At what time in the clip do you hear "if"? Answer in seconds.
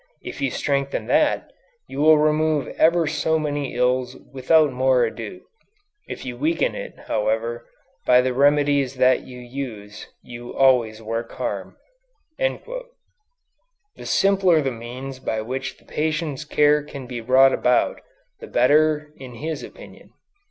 0.23-0.41, 6.07-6.25